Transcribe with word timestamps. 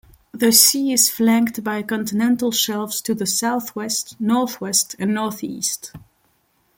The 0.33 0.51
sea 0.51 0.93
is 0.93 1.11
flanked 1.11 1.63
by 1.63 1.83
continental 1.83 2.51
shelves 2.51 3.01
to 3.01 3.13
the 3.13 3.27
southwest, 3.27 4.19
northwest, 4.19 4.95
and 4.97 5.13
northeast. 5.13 5.91